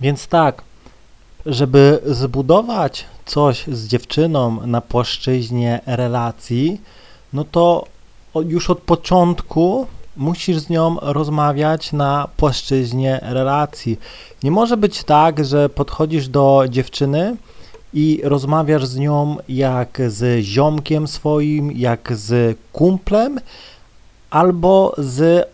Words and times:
Więc 0.00 0.26
tak, 0.26 0.62
żeby 1.46 2.00
zbudować 2.06 3.04
coś 3.26 3.66
z 3.66 3.86
dziewczyną 3.86 4.66
na 4.66 4.80
płaszczyźnie 4.80 5.80
relacji, 5.86 6.80
no 7.32 7.44
to 7.44 7.84
już 8.34 8.70
od 8.70 8.78
początku 8.78 9.86
musisz 10.16 10.58
z 10.58 10.68
nią 10.68 10.96
rozmawiać 11.00 11.92
na 11.92 12.28
płaszczyźnie 12.36 13.20
relacji. 13.22 13.98
Nie 14.42 14.50
może 14.50 14.76
być 14.76 15.04
tak, 15.04 15.44
że 15.44 15.68
podchodzisz 15.68 16.28
do 16.28 16.64
dziewczyny 16.68 17.36
i 17.94 18.20
rozmawiasz 18.24 18.86
z 18.86 18.96
nią 18.96 19.36
jak 19.48 20.00
z 20.06 20.44
ziomkiem 20.44 21.08
swoim, 21.08 21.72
jak 21.72 22.16
z 22.16 22.58
kumplem, 22.72 23.40
albo 24.30 24.94
z 24.98 25.48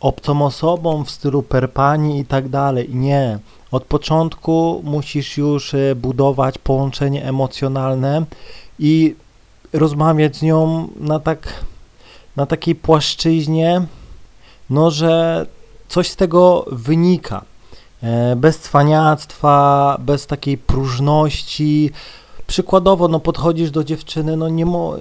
obcą 0.00 0.42
osobą 0.42 1.04
w 1.04 1.10
stylu 1.10 1.42
perpani 1.42 2.20
i 2.20 2.24
tak 2.24 2.48
dalej. 2.48 2.88
Nie. 2.94 3.38
Od 3.70 3.84
początku 3.84 4.80
musisz 4.84 5.36
już 5.36 5.74
e, 5.74 5.94
budować 5.94 6.58
połączenie 6.58 7.24
emocjonalne 7.24 8.24
i 8.78 9.14
rozmawiać 9.72 10.36
z 10.36 10.42
nią 10.42 10.88
na 11.00 11.20
tak 11.20 11.64
na 12.36 12.46
takiej 12.46 12.74
płaszczyźnie, 12.74 13.82
no 14.70 14.90
że 14.90 15.46
coś 15.88 16.08
z 16.08 16.16
tego 16.16 16.64
wynika. 16.72 17.44
E, 18.02 18.36
bez 18.36 18.58
cwaniactwa, 18.58 19.96
bez 20.00 20.26
takiej 20.26 20.58
próżności. 20.58 21.90
Przykładowo, 22.46 23.08
no 23.08 23.20
podchodzisz 23.20 23.70
do 23.70 23.84
dziewczyny, 23.84 24.36
no 24.36 24.48
nie 24.48 24.66
mo 24.66 24.96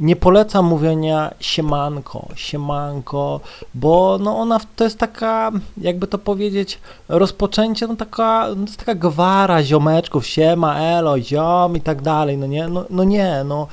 nie 0.00 0.16
polecam 0.16 0.64
mówienia 0.64 1.34
siemanko, 1.40 2.28
siemanko, 2.34 3.40
bo 3.74 4.18
no 4.20 4.38
ona 4.38 4.60
to 4.76 4.84
jest 4.84 4.98
taka, 4.98 5.52
jakby 5.76 6.06
to 6.06 6.18
powiedzieć, 6.18 6.78
rozpoczęcie, 7.08 7.86
no 7.86 7.96
taka, 7.96 8.46
no 8.48 8.54
to 8.54 8.60
jest 8.60 8.76
taka 8.76 8.94
gwara 8.94 9.62
ziomeczków, 9.62 10.26
siema, 10.26 10.80
elo, 10.80 11.20
ziom 11.20 11.76
i 11.76 11.80
tak 11.80 12.02
dalej, 12.02 12.38
no 12.38 12.46
nie, 12.46 12.68
no, 12.68 12.84
no 12.90 13.04
nie, 13.04 13.44
no. 13.44 13.66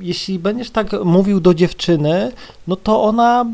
Jeśli 0.00 0.38
będziesz 0.38 0.70
tak 0.70 1.04
mówił 1.04 1.40
do 1.40 1.54
dziewczyny, 1.54 2.32
no 2.66 2.76
to 2.76 3.02
ona 3.02 3.46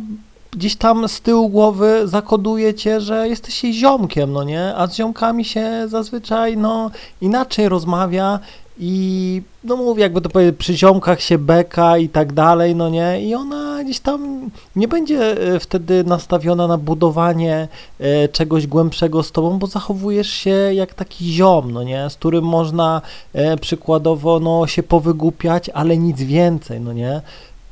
gdzieś 0.53 0.77
tam 0.77 1.09
z 1.09 1.21
tyłu 1.21 1.49
głowy 1.49 2.03
zakoduje 2.05 2.75
cię, 2.75 3.01
że 3.01 3.29
jesteś 3.29 3.65
jej 3.65 3.75
ziomkiem, 3.75 4.33
no 4.33 4.45
nie, 4.45 4.75
a 4.77 4.87
z 4.87 4.97
ziomkami 4.97 5.45
się 5.45 5.89
zazwyczaj, 5.89 6.57
no, 6.57 6.91
inaczej 7.21 7.69
rozmawia 7.69 8.39
i 8.79 9.43
no 9.65 9.77
mówię, 9.77 10.03
jakby 10.03 10.21
to 10.21 10.29
powiedzieć, 10.29 10.57
przy 10.59 10.77
ziomkach 10.77 11.21
się 11.21 11.39
beka 11.39 11.99
i 11.99 12.09
tak 12.09 12.33
dalej, 12.33 12.75
no 12.75 12.89
nie, 12.89 13.21
i 13.23 13.35
ona 13.35 13.85
gdzieś 13.85 14.01
tam 14.01 14.51
nie 14.77 14.89
będzie 14.89 15.55
e, 15.55 15.61
wtedy 15.61 16.05
nastawiona 16.05 16.67
na 16.67 16.79
budowanie 16.79 17.69
e, 18.01 18.29
czegoś 18.29 18.67
głębszego 18.67 19.23
z 19.23 19.33
tobą, 19.33 19.59
bo 19.59 19.67
zachowujesz 19.67 20.31
się 20.31 20.51
jak 20.51 20.95
taki 20.95 21.33
ziom, 21.33 21.71
no 21.71 21.83
nie, 21.83 22.11
z 22.11 22.15
którym 22.15 22.45
można 22.45 23.03
e, 23.33 23.57
przykładowo, 23.57 24.41
no 24.41 24.67
się 24.67 24.83
powygłupiać, 24.83 25.69
ale 25.69 25.97
nic 25.97 26.23
więcej, 26.23 26.81
no 26.81 26.93
nie, 26.93 27.21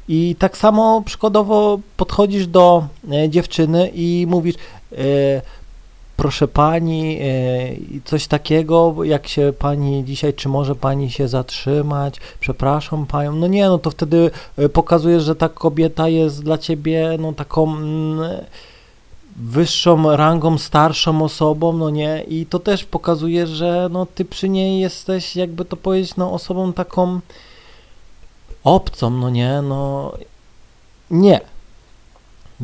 i 0.08 0.36
tak 0.38 0.56
samo 0.56 1.02
przykładowo 1.02 1.78
podchodzisz 1.97 2.47
do 2.47 2.86
dziewczyny 3.28 3.91
i 3.94 4.27
mówisz, 4.28 4.55
proszę 6.16 6.48
pani, 6.48 7.18
e, 7.20 8.00
coś 8.04 8.26
takiego, 8.26 9.04
jak 9.04 9.28
się 9.28 9.52
pani 9.58 10.04
dzisiaj, 10.04 10.34
czy 10.34 10.48
może 10.48 10.74
pani 10.74 11.10
się 11.10 11.28
zatrzymać, 11.28 12.20
przepraszam 12.40 13.06
panią, 13.06 13.32
no 13.32 13.46
nie, 13.46 13.66
no 13.66 13.78
to 13.78 13.90
wtedy 13.90 14.30
e, 14.56 14.68
pokazujesz, 14.68 15.22
że 15.22 15.36
ta 15.36 15.48
kobieta 15.48 16.08
jest 16.08 16.44
dla 16.44 16.58
ciebie, 16.58 17.16
no 17.18 17.32
taką 17.32 17.76
mm, 17.76 18.20
wyższą 19.36 20.16
rangą, 20.16 20.58
starszą 20.58 21.22
osobą, 21.22 21.72
no 21.72 21.90
nie, 21.90 22.24
i 22.28 22.46
to 22.46 22.58
też 22.58 22.84
pokazuje, 22.84 23.46
że 23.46 23.88
no 23.92 24.06
ty 24.06 24.24
przy 24.24 24.48
niej 24.48 24.80
jesteś, 24.80 25.36
jakby 25.36 25.64
to 25.64 25.76
powiedzieć, 25.76 26.16
no 26.16 26.32
osobą 26.32 26.72
taką 26.72 27.20
obcą, 28.64 29.10
no 29.10 29.30
nie, 29.30 29.62
no 29.62 30.12
nie, 31.10 31.41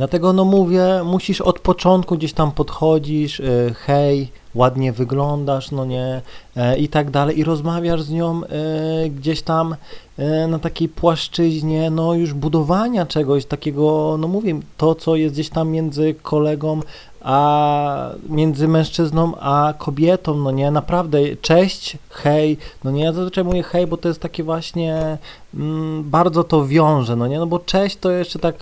Dlatego 0.01 0.33
no 0.33 0.45
mówię, 0.45 0.85
musisz 1.05 1.41
od 1.41 1.59
początku 1.59 2.17
gdzieś 2.17 2.33
tam 2.33 2.53
podchodzisz, 2.53 3.41
y, 3.41 3.75
hej, 3.87 4.29
ładnie 4.55 4.93
wyglądasz, 4.93 5.71
no 5.71 5.85
nie, 5.85 6.23
e, 6.57 6.79
i 6.79 6.89
tak 6.89 7.11
dalej, 7.11 7.39
i 7.39 7.45
rozmawiasz 7.45 8.03
z 8.03 8.11
nią 8.11 8.41
e, 8.45 9.11
gdzieś 9.11 9.43
tam 9.43 9.77
e, 10.19 10.47
na 10.47 10.59
takiej 10.59 10.89
płaszczyźnie, 10.89 11.91
no 11.91 12.15
już 12.15 12.35
budowania 12.35 13.07
czegoś 13.07 13.45
takiego, 13.45 14.17
no 14.19 14.29
mówię, 14.29 14.61
to 14.77 14.95
co 14.95 15.17
jest 15.17 15.35
gdzieś 15.35 15.51
tam 15.51 15.71
między 15.71 16.15
kolegą 16.23 16.81
a 17.21 18.11
między 18.29 18.69
mężczyzną 18.69 19.33
a 19.41 19.75
kobietą, 19.79 20.35
no 20.35 20.51
nie, 20.51 20.71
naprawdę, 20.71 21.19
cześć, 21.43 21.99
hej, 22.11 22.59
no 22.85 22.91
nie, 22.91 23.05
ja 23.05 23.13
zazwyczaj 23.13 23.45
mówię 23.45 23.63
hej, 23.63 23.87
bo 23.87 23.97
to 23.97 24.09
jest 24.09 24.21
takie 24.21 24.45
właśnie, 24.45 25.19
mm, 25.55 26.11
bardzo 26.11 26.45
to 26.45 26.67
wiąże, 26.67 27.17
no 27.17 27.27
nie, 27.27 27.39
no 27.39 27.47
bo 27.47 27.59
cześć 27.59 27.97
to 27.97 28.11
jeszcze 28.11 28.39
tak, 28.39 28.57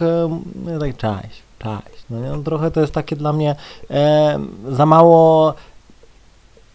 no 0.65 0.79
tak 0.81 0.97
cześć, 0.97 1.43
cześć, 1.59 2.05
no 2.11 2.21
nie, 2.21 2.29
no 2.29 2.39
trochę 2.43 2.71
to 2.71 2.81
jest 2.81 2.93
takie 2.93 3.17
dla 3.17 3.33
mnie 3.33 3.57
e, 3.91 4.39
za 4.69 4.87
mało 4.87 5.55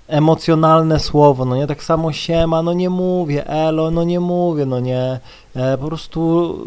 emocjonalne 0.07 0.99
słowo, 0.99 1.45
no 1.45 1.55
nie, 1.55 1.67
tak 1.67 1.83
samo 1.83 2.11
siema, 2.11 2.61
no 2.61 2.73
nie 2.73 2.89
mówię, 2.89 3.47
elo, 3.47 3.91
no 3.91 4.03
nie 4.03 4.19
mówię, 4.19 4.65
no 4.65 4.79
nie, 4.79 5.19
e, 5.55 5.77
po 5.77 5.87
prostu 5.87 6.57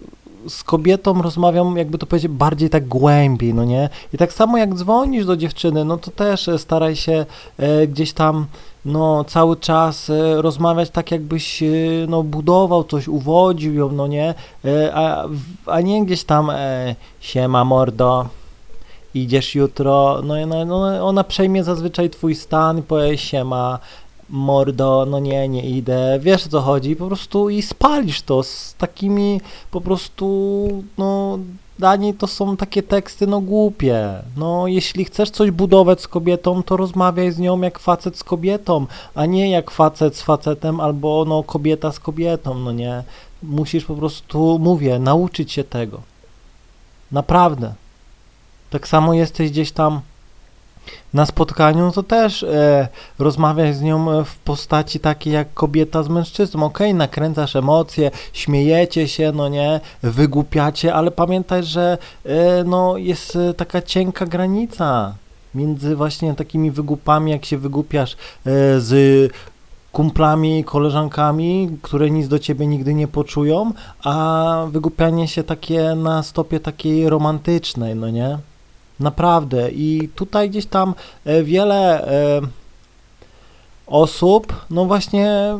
z 0.48 0.64
kobietą 0.64 1.22
rozmawiam, 1.22 1.76
jakby 1.76 1.98
to 1.98 2.06
powiedzieć, 2.06 2.30
bardziej 2.30 2.70
tak 2.70 2.88
głębiej, 2.88 3.54
no 3.54 3.64
nie? 3.64 3.88
I 4.12 4.18
tak 4.18 4.32
samo 4.32 4.58
jak 4.58 4.74
dzwonisz 4.74 5.26
do 5.26 5.36
dziewczyny, 5.36 5.84
no 5.84 5.96
to 5.96 6.10
też 6.10 6.48
e, 6.48 6.58
staraj 6.58 6.96
się 6.96 7.26
e, 7.58 7.86
gdzieś 7.86 8.12
tam 8.12 8.46
no 8.84 9.24
cały 9.24 9.56
czas 9.56 10.10
e, 10.10 10.42
rozmawiać 10.42 10.90
tak 10.90 11.10
jakbyś 11.10 11.62
no 12.08 12.22
budował 12.22 12.84
coś, 12.84 13.08
uwodził 13.08 13.74
ją, 13.74 13.92
no 13.92 14.06
nie? 14.06 14.34
A, 14.94 15.24
a 15.66 15.80
nie 15.80 16.04
gdzieś 16.04 16.24
tam 16.24 16.50
e, 16.50 16.94
siema 17.20 17.64
mordo, 17.64 18.26
idziesz 19.14 19.54
jutro, 19.54 20.20
no, 20.24 20.46
no, 20.46 20.64
no 20.64 21.08
ona 21.08 21.24
przejmie 21.24 21.64
zazwyczaj 21.64 22.10
twój 22.10 22.34
stan 22.34 22.78
i 22.78 22.82
powie 22.82 23.18
siema, 23.18 23.78
mordo, 24.28 25.06
no 25.10 25.18
nie, 25.18 25.48
nie 25.48 25.62
idę, 25.62 26.18
wiesz 26.20 26.46
o 26.46 26.48
co 26.48 26.60
chodzi, 26.60 26.96
po 26.96 27.06
prostu 27.06 27.50
i 27.50 27.62
spalisz 27.62 28.22
to 28.22 28.42
z 28.42 28.74
takimi 28.74 29.40
po 29.70 29.80
prostu, 29.80 30.82
no 30.98 31.38
dla 31.78 31.96
niej 31.96 32.14
to 32.14 32.26
są 32.26 32.56
takie 32.56 32.82
teksty, 32.82 33.26
no 33.26 33.40
głupie. 33.40 34.22
No, 34.36 34.66
jeśli 34.66 35.04
chcesz 35.04 35.30
coś 35.30 35.50
budować 35.50 36.00
z 36.00 36.08
kobietą, 36.08 36.62
to 36.62 36.76
rozmawiaj 36.76 37.32
z 37.32 37.38
nią 37.38 37.60
jak 37.60 37.78
facet 37.78 38.18
z 38.18 38.24
kobietą, 38.24 38.86
a 39.14 39.26
nie 39.26 39.50
jak 39.50 39.70
facet 39.70 40.16
z 40.16 40.22
facetem 40.22 40.80
albo 40.80 41.24
no 41.28 41.42
kobieta 41.42 41.92
z 41.92 42.00
kobietą, 42.00 42.54
no 42.54 42.72
nie. 42.72 43.02
Musisz 43.42 43.84
po 43.84 43.94
prostu, 43.94 44.58
mówię, 44.58 44.98
nauczyć 44.98 45.52
się 45.52 45.64
tego. 45.64 46.00
Naprawdę. 47.12 47.74
Tak 48.70 48.88
samo 48.88 49.14
jesteś 49.14 49.50
gdzieś 49.50 49.72
tam 49.72 50.00
na 51.14 51.26
spotkaniu, 51.26 51.92
to 51.92 52.02
też 52.02 52.42
e, 52.42 52.88
rozmawiać 53.18 53.76
z 53.76 53.82
nią 53.82 54.24
w 54.24 54.36
postaci 54.36 55.00
takiej 55.00 55.32
jak 55.32 55.54
kobieta 55.54 56.02
z 56.02 56.08
mężczyzną. 56.08 56.64
Okej, 56.66 56.86
okay, 56.86 56.98
nakręcasz 56.98 57.56
emocje, 57.56 58.10
śmiejecie 58.32 59.08
się, 59.08 59.32
no 59.34 59.48
nie, 59.48 59.80
wygłupiacie, 60.02 60.94
ale 60.94 61.10
pamiętaj, 61.10 61.64
że 61.64 61.98
e, 62.24 62.64
no, 62.64 62.96
jest 62.96 63.36
e, 63.36 63.54
taka 63.54 63.82
cienka 63.82 64.26
granica 64.26 65.14
między 65.54 65.96
właśnie 65.96 66.34
takimi 66.34 66.70
wygłupami, 66.70 67.30
jak 67.30 67.44
się 67.44 67.58
wygłupiasz 67.58 68.12
e, 68.12 68.16
z 68.80 69.32
kumplami, 69.92 70.64
koleżankami, 70.64 71.78
które 71.82 72.10
nic 72.10 72.28
do 72.28 72.38
ciebie 72.38 72.66
nigdy 72.66 72.94
nie 72.94 73.08
poczują, 73.08 73.72
a 74.04 74.66
wygłupianie 74.70 75.28
się 75.28 75.42
takie 75.42 75.94
na 75.94 76.22
stopie 76.22 76.60
takiej 76.60 77.08
romantycznej, 77.08 77.94
no 77.94 78.10
nie? 78.10 78.38
Naprawdę. 79.00 79.70
I 79.70 80.08
tutaj 80.14 80.50
gdzieś 80.50 80.66
tam 80.66 80.94
e, 81.24 81.42
wiele 81.42 82.08
e, 82.08 82.40
osób, 83.86 84.52
no 84.70 84.84
właśnie 84.84 85.54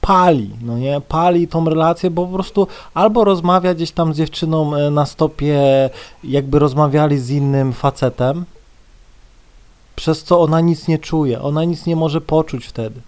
pali, 0.00 0.50
no 0.62 0.78
nie, 0.78 1.00
pali 1.08 1.48
tą 1.48 1.64
relację, 1.64 2.10
bo 2.10 2.26
po 2.26 2.32
prostu 2.32 2.66
albo 2.94 3.24
rozmawia 3.24 3.74
gdzieś 3.74 3.90
tam 3.90 4.14
z 4.14 4.16
dziewczyną 4.16 4.76
e, 4.76 4.90
na 4.90 5.06
stopie, 5.06 5.60
jakby 6.24 6.58
rozmawiali 6.58 7.18
z 7.18 7.30
innym 7.30 7.72
facetem, 7.72 8.44
przez 9.96 10.24
co 10.24 10.40
ona 10.40 10.60
nic 10.60 10.88
nie 10.88 10.98
czuje, 10.98 11.42
ona 11.42 11.64
nic 11.64 11.86
nie 11.86 11.96
może 11.96 12.20
poczuć 12.20 12.66
wtedy. 12.66 13.00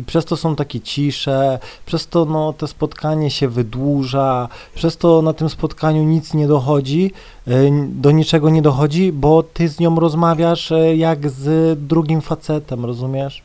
I 0.00 0.04
przez 0.04 0.24
to 0.24 0.36
są 0.36 0.56
takie 0.56 0.80
cisze, 0.80 1.58
przez 1.86 2.06
to 2.06 2.24
no, 2.24 2.52
to 2.52 2.66
spotkanie 2.66 3.30
się 3.30 3.48
wydłuża, 3.48 4.48
przez 4.74 4.96
to 4.96 5.22
na 5.22 5.32
tym 5.32 5.48
spotkaniu 5.48 6.02
nic 6.04 6.34
nie 6.34 6.48
dochodzi, 6.48 7.12
e, 7.46 7.52
do 7.88 8.10
niczego 8.10 8.50
nie 8.50 8.62
dochodzi, 8.62 9.12
bo 9.12 9.42
ty 9.42 9.68
z 9.68 9.80
nią 9.80 10.00
rozmawiasz 10.00 10.72
e, 10.72 10.96
jak 10.96 11.30
z 11.30 11.78
drugim 11.80 12.20
facetem, 12.20 12.84
rozumiesz? 12.84 13.42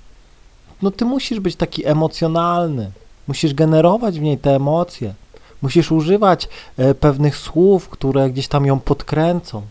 No 0.82 0.92
ty 0.92 1.06
musisz 1.06 1.40
być 1.40 1.56
taki 1.56 1.86
emocjonalny, 1.86 2.92
musisz 3.28 3.54
generować 3.54 4.20
w 4.20 4.22
niej 4.22 4.38
te 4.38 4.56
emocje, 4.56 5.14
musisz 5.62 5.92
używać 5.92 6.50
e, 6.78 6.94
pewnych 6.96 7.38
słów, 7.38 7.90
które 7.90 8.30
gdzieś 8.30 8.48
tam 8.48 8.66
ją 8.66 8.80
podkręcą. 8.80 9.62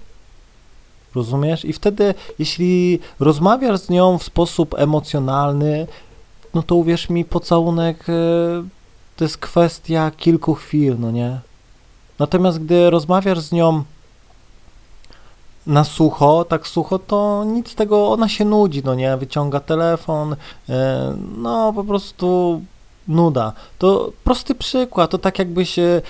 rozumiesz? 1.15 1.65
I 1.65 1.73
wtedy, 1.73 2.15
jeśli 2.39 2.99
rozmawiasz 3.21 3.81
z 3.81 3.89
nią 3.89 4.19
w 4.19 4.23
sposób 4.23 4.75
emocjonalny, 4.79 5.87
no 6.55 6.63
to 6.63 6.75
uwierz 6.75 7.11
mi, 7.11 7.25
pocałunek 7.25 8.09
e, 8.09 8.13
to 9.17 9.25
jest 9.25 9.39
kwestia 9.39 10.11
kilku 10.17 10.55
chwil, 10.55 10.97
no 10.99 11.11
nie? 11.11 11.41
Natomiast 12.19 12.59
gdy 12.59 12.91
rozmawiasz 12.91 13.41
z 13.41 13.53
nią 13.53 13.85
na 15.67 15.85
sucho, 15.85 16.45
tak 16.45 16.67
sucho, 16.67 16.99
to 16.99 17.45
nic 17.45 17.71
z 17.71 17.75
tego, 17.75 18.13
ona 18.13 18.29
się 18.29 18.45
nudzi, 18.45 18.83
no 18.85 18.95
nie? 18.95 19.17
Wyciąga 19.17 19.61
telefon, 19.61 20.37
e, 20.69 21.17
no 21.37 21.73
po 21.73 21.85
prostu 21.85 22.61
nuda. 23.09 23.53
To 23.79 24.13
prosty 24.25 24.55
przykład, 24.55 25.11
to 25.11 25.19
tak 25.19 25.39
jakbyś 25.39 25.79
e, 25.79 26.03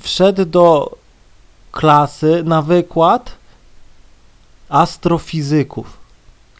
wszedł 0.00 0.44
do 0.44 0.96
klasy 1.72 2.42
na 2.44 2.62
wykład 2.62 3.32
astrofizyków 4.68 6.01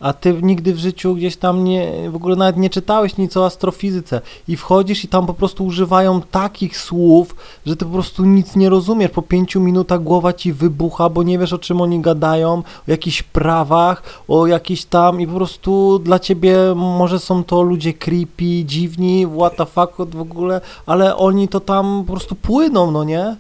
a 0.03 0.13
ty 0.13 0.39
nigdy 0.43 0.75
w 0.75 0.79
życiu 0.79 1.15
gdzieś 1.15 1.37
tam 1.37 1.65
nie, 1.65 2.11
w 2.11 2.17
ogóle 2.17 2.37
nawet 2.37 2.57
nie 2.57 2.71
czytałeś 2.71 3.17
nic 3.17 3.37
o 3.37 3.47
astrofizyce 3.47 4.21
i 4.49 4.57
wchodzisz 4.57 5.05
i 5.05 5.09
tam 5.09 5.27
po 5.27 5.35
prostu 5.35 5.65
używają 5.65 6.21
takich 6.21 6.79
słów, 6.79 7.37
że 7.67 7.77
ty 7.77 7.85
po 7.85 7.91
prostu 7.91 8.25
nic 8.25 8.57
nie 8.57 8.69
rozumiesz. 8.69 9.11
Po 9.11 9.23
pięciu 9.23 9.61
minutach 9.61 10.03
głowa 10.03 10.33
ci 10.33 10.53
wybucha, 10.53 11.09
bo 11.09 11.23
nie 11.23 11.39
wiesz 11.39 11.53
o 11.53 11.59
czym 11.59 11.81
oni 11.81 12.01
gadają, 12.01 12.53
o 12.53 12.63
jakichś 12.87 13.23
prawach, 13.23 14.03
o 14.29 14.47
jakiś 14.47 14.85
tam 14.85 15.21
i 15.21 15.27
po 15.27 15.35
prostu 15.35 15.99
dla 15.99 16.19
ciebie 16.19 16.57
może 16.77 17.19
są 17.19 17.45
to 17.45 17.63
ludzie 17.63 17.95
creepy, 17.95 18.65
dziwni, 18.65 19.27
what 19.37 19.57
the 19.57 19.67
fuck 19.67 20.15
w 20.15 20.21
ogóle, 20.21 20.61
ale 20.87 21.17
oni 21.17 21.49
to 21.49 21.61
tam 21.61 22.05
po 22.07 22.13
prostu 22.13 22.35
płyną, 22.35 22.91
no 22.91 23.05
nie? 23.05 23.37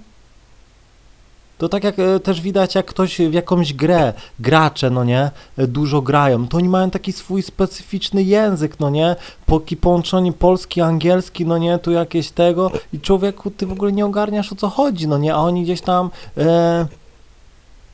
To 1.62 1.68
tak 1.68 1.84
jak 1.84 1.98
e, 1.98 2.20
też 2.20 2.40
widać, 2.40 2.74
jak 2.74 2.86
ktoś 2.86 3.18
w 3.18 3.32
jakąś 3.32 3.72
grę, 3.72 4.12
gracze, 4.40 4.90
no 4.90 5.04
nie, 5.04 5.30
e, 5.56 5.66
dużo 5.66 6.02
grają, 6.02 6.48
to 6.48 6.56
oni 6.56 6.68
mają 6.68 6.90
taki 6.90 7.12
swój 7.12 7.42
specyficzny 7.42 8.22
język, 8.22 8.80
no 8.80 8.90
nie, 8.90 9.16
poki 9.46 9.76
połączenie 9.76 10.32
polski, 10.32 10.80
angielski, 10.80 11.46
no 11.46 11.58
nie, 11.58 11.78
tu 11.78 11.90
jakieś 11.90 12.30
tego 12.30 12.70
i 12.92 13.00
człowieku, 13.00 13.50
ty 13.50 13.66
w 13.66 13.72
ogóle 13.72 13.92
nie 13.92 14.06
ogarniasz 14.06 14.52
o 14.52 14.56
co 14.56 14.68
chodzi, 14.68 15.08
no 15.08 15.18
nie, 15.18 15.34
a 15.34 15.36
oni 15.36 15.62
gdzieś 15.62 15.80
tam 15.80 16.10
e, 16.36 16.86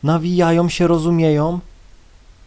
nawijają 0.03 0.69
się, 0.69 0.87
rozumieją, 0.87 1.61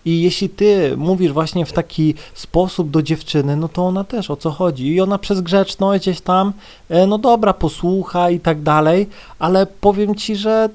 i 0.05 0.21
jeśli 0.21 0.49
ty 0.49 0.97
mówisz 0.97 1.31
właśnie 1.31 1.65
w 1.65 1.73
taki 1.73 2.15
sposób 2.33 2.89
do 2.89 3.01
dziewczyny, 3.01 3.55
no 3.55 3.67
to 3.67 3.85
ona 3.87 4.03
też 4.03 4.31
o 4.31 4.35
co 4.35 4.51
chodzi. 4.51 4.87
I 4.87 5.01
ona 5.01 5.17
przez 5.17 5.41
grzeczność 5.41 6.03
gdzieś 6.03 6.21
tam, 6.21 6.53
e, 6.89 7.07
no 7.07 7.17
dobra, 7.17 7.53
posłucha 7.53 8.29
i 8.29 8.39
tak 8.39 8.61
dalej, 8.61 9.09
ale 9.39 9.65
powiem 9.65 10.15
ci, 10.15 10.35
że 10.35 10.69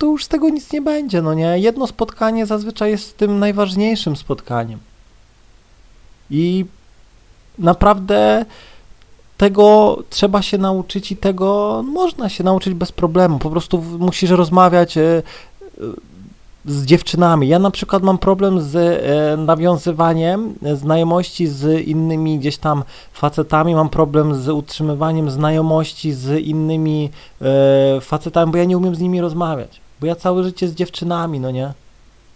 to 0.00 0.06
już 0.06 0.24
z 0.24 0.28
tego 0.28 0.48
nic 0.48 0.72
nie 0.72 0.82
będzie, 0.82 1.22
no 1.22 1.34
nie? 1.34 1.58
Jedno 1.58 1.86
spotkanie 1.86 2.46
zazwyczaj 2.46 2.90
jest 2.90 3.16
tym 3.16 3.38
najważniejszym 3.38 4.16
spotkaniem. 4.16 4.78
I 6.30 6.64
naprawdę 7.58 8.44
tego 9.36 9.98
trzeba 10.10 10.42
się 10.42 10.58
nauczyć 10.58 11.12
i 11.12 11.16
tego 11.16 11.82
można 11.86 12.28
się 12.28 12.44
nauczyć 12.44 12.74
bez 12.74 12.92
problemu. 12.92 13.38
Po 13.38 13.50
prostu 13.50 13.84
musisz 13.98 14.30
rozmawiać 14.30 14.96
e, 14.96 15.02
e, 15.02 15.22
z 16.66 16.84
dziewczynami. 16.84 17.48
Ja 17.48 17.58
na 17.58 17.70
przykład 17.70 18.02
mam 18.02 18.18
problem 18.18 18.60
z 18.60 18.76
e, 18.76 19.36
nawiązywaniem 19.36 20.54
znajomości 20.74 21.46
z 21.46 21.86
innymi 21.86 22.38
gdzieś 22.38 22.58
tam 22.58 22.84
facetami, 23.12 23.74
mam 23.74 23.88
problem 23.88 24.34
z 24.34 24.48
utrzymywaniem 24.48 25.30
znajomości 25.30 26.12
z 26.12 26.40
innymi 26.44 27.10
facetami, 28.00 28.52
bo 28.52 28.58
ja 28.58 28.64
nie 28.64 28.78
umiem 28.78 28.94
z 28.94 29.00
nimi 29.00 29.20
rozmawiać. 29.20 29.80
Bo 30.00 30.06
ja 30.06 30.14
całe 30.14 30.44
życie 30.44 30.68
z 30.68 30.74
dziewczynami, 30.74 31.40
no 31.40 31.50
nie? 31.50 31.72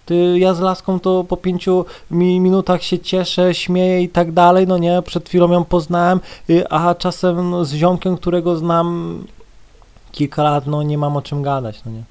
Ty, 0.07 0.39
ja 0.39 0.55
z 0.55 0.61
laską 0.61 1.01
to 1.01 1.25
po 1.25 1.37
pięciu 1.37 1.85
mi 2.11 2.41
minutach 2.41 2.83
się 2.83 2.99
cieszę, 2.99 3.55
śmieję 3.55 4.03
i 4.03 4.09
tak 4.09 4.33
dalej, 4.33 4.67
no 4.67 4.79
nie? 4.79 5.03
Przed 5.03 5.29
chwilą 5.29 5.53
ją 5.53 5.65
poznałem, 5.65 6.21
y, 6.51 6.69
a 6.69 6.95
czasem 6.95 7.51
no, 7.51 7.65
z 7.65 7.73
ziomkiem, 7.73 8.17
którego 8.17 8.57
znam 8.57 9.19
kilka 10.13 10.43
lat, 10.43 10.67
no 10.67 10.83
nie 10.83 10.99
mam 10.99 11.17
o 11.17 11.23
czym 11.23 11.43
gadać, 11.43 11.81
no 11.87 11.93
nie? 11.93 12.03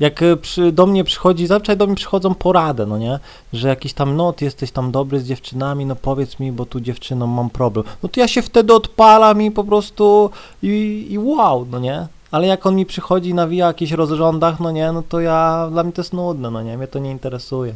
Jak 0.00 0.22
y, 0.22 0.36
przy, 0.36 0.72
do 0.72 0.86
mnie 0.86 1.04
przychodzi, 1.04 1.46
zazwyczaj 1.46 1.76
do 1.76 1.86
mnie 1.86 1.96
przychodzą 1.96 2.34
porady, 2.34 2.86
no 2.86 2.98
nie? 2.98 3.18
Że 3.52 3.68
jakiś 3.68 3.92
tam, 3.92 4.16
no 4.16 4.32
ty 4.32 4.44
jesteś 4.44 4.70
tam 4.70 4.92
dobry 4.92 5.20
z 5.20 5.26
dziewczynami, 5.26 5.86
no 5.86 5.96
powiedz 5.96 6.40
mi, 6.40 6.52
bo 6.52 6.66
tu 6.66 6.80
dziewczyną 6.80 7.26
mam 7.26 7.50
problem. 7.50 7.86
No 8.02 8.08
to 8.08 8.20
ja 8.20 8.28
się 8.28 8.42
wtedy 8.42 8.74
odpalam 8.74 9.42
i 9.42 9.50
po 9.50 9.64
prostu 9.64 10.30
i, 10.62 11.06
i 11.10 11.18
wow, 11.18 11.66
no 11.70 11.78
nie? 11.78 12.06
Ale 12.30 12.46
jak 12.46 12.66
on 12.66 12.76
mi 12.76 12.86
przychodzi 12.86 13.30
i 13.30 13.34
nawija 13.34 13.66
o 13.66 13.68
jakichś 13.68 13.92
rozrządach, 13.92 14.60
no 14.60 14.70
nie, 14.70 14.92
no 14.92 15.02
to 15.02 15.20
ja, 15.20 15.68
dla 15.70 15.82
mnie 15.82 15.92
to 15.92 16.00
jest 16.00 16.12
nudne, 16.12 16.50
no 16.50 16.62
nie, 16.62 16.78
mnie 16.78 16.88
to 16.88 16.98
nie 16.98 17.10
interesuje. 17.10 17.74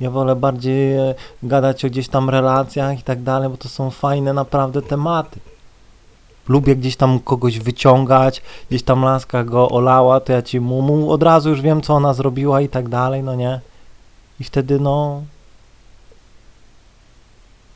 Ja 0.00 0.10
wolę 0.10 0.36
bardziej 0.36 0.96
e, 0.96 1.14
gadać 1.42 1.84
o 1.84 1.88
gdzieś 1.88 2.08
tam 2.08 2.30
relacjach 2.30 3.00
i 3.00 3.02
tak 3.02 3.22
dalej, 3.22 3.48
bo 3.48 3.56
to 3.56 3.68
są 3.68 3.90
fajne 3.90 4.32
naprawdę 4.32 4.82
tematy. 4.82 5.40
Lubię 6.48 6.76
gdzieś 6.76 6.96
tam 6.96 7.20
kogoś 7.20 7.58
wyciągać, 7.58 8.42
gdzieś 8.68 8.82
tam 8.82 9.02
laska 9.02 9.44
go 9.44 9.68
olała, 9.68 10.20
to 10.20 10.32
ja 10.32 10.42
ci 10.42 10.60
mu, 10.60 10.82
mu 10.82 11.10
od 11.10 11.22
razu 11.22 11.50
już 11.50 11.60
wiem, 11.60 11.82
co 11.82 11.94
ona 11.94 12.14
zrobiła 12.14 12.60
i 12.60 12.68
tak 12.68 12.88
dalej, 12.88 13.22
no 13.22 13.34
nie. 13.34 13.60
I 14.40 14.44
wtedy 14.44 14.80
no... 14.80 15.22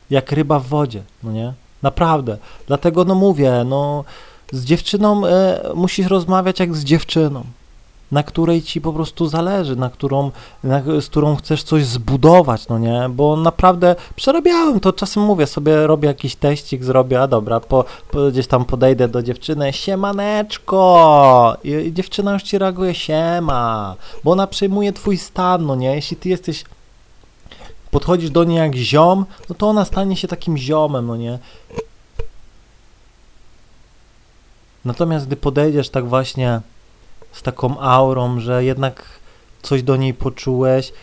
Jak 0.09 0.31
ryba 0.31 0.59
w 0.59 0.67
wodzie, 0.67 1.03
no 1.23 1.31
nie. 1.31 1.53
Naprawdę. 1.81 2.37
Dlatego 2.67 3.05
no 3.05 3.15
mówię, 3.15 3.63
no 3.65 4.03
z 4.51 4.65
dziewczyną 4.65 5.25
e, 5.25 5.61
musisz 5.75 6.07
rozmawiać 6.07 6.59
jak 6.59 6.75
z 6.75 6.83
dziewczyną, 6.83 7.43
na 8.11 8.23
której 8.23 8.61
ci 8.61 8.81
po 8.81 8.93
prostu 8.93 9.27
zależy, 9.27 9.75
na 9.75 9.89
którą, 9.89 10.31
na, 10.63 10.81
z 11.01 11.05
którą 11.05 11.35
chcesz 11.35 11.63
coś 11.63 11.85
zbudować, 11.85 12.67
no 12.67 12.79
nie? 12.79 13.09
Bo 13.09 13.35
naprawdę 13.35 13.95
przerabiałem 14.15 14.79
to, 14.79 14.93
czasem 14.93 15.23
mówię 15.23 15.47
sobie, 15.47 15.87
robię 15.87 16.07
jakiś 16.07 16.35
teścik, 16.35 16.83
zrobię, 16.83 17.21
a 17.21 17.27
dobra, 17.27 17.59
po, 17.59 17.85
po, 18.11 18.31
gdzieś 18.31 18.47
tam 18.47 18.65
podejdę 18.65 19.07
do 19.07 19.23
dziewczyny, 19.23 19.73
siemaneczko! 19.73 21.57
I, 21.63 21.69
I 21.69 21.93
dziewczyna 21.93 22.33
już 22.33 22.43
ci 22.43 22.57
reaguje, 22.57 22.93
siema, 22.95 23.95
bo 24.23 24.31
ona 24.31 24.47
przejmuje 24.47 24.93
twój 24.93 25.17
stan, 25.17 25.65
no 25.65 25.75
nie? 25.75 25.95
Jeśli 25.95 26.17
ty 26.17 26.29
jesteś 26.29 26.63
podchodzisz 27.91 28.29
do 28.29 28.43
niej 28.43 28.57
jak 28.57 28.75
ziom, 28.75 29.25
no 29.49 29.55
to 29.55 29.69
ona 29.69 29.85
stanie 29.85 30.15
się 30.15 30.27
takim 30.27 30.57
ziomem, 30.57 31.07
no 31.07 31.15
nie? 31.15 31.39
Natomiast 34.89 35.27
gdy 35.27 35.35
podejdziesz 35.35 35.89
tak 35.89 36.07
właśnie 36.07 36.61
z 37.31 37.41
taką 37.41 37.79
aurą, 37.79 38.39
że 38.39 38.63
jednak 38.63 39.03
coś 39.61 39.83
do 39.83 39.95
niej 39.95 40.13
poczułeś, 40.13 40.93